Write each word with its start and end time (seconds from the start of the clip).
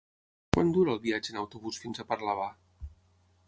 Quant 0.55 0.71
dura 0.77 0.95
el 0.95 1.03
viatge 1.03 1.31
en 1.35 1.39
autobús 1.43 1.79
fins 1.85 2.01
a 2.05 2.09
Parlavà? 2.15 2.51